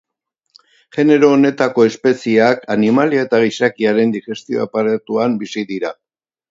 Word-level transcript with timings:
Genero 0.97 1.29
honetako 1.33 1.85
espezieak 1.89 2.65
animalia 2.79 3.29
eta 3.29 3.45
gizakiaren 3.47 4.19
digestio-aparatuan 4.19 5.39
bizi 5.45 5.71
dira. 5.77 5.99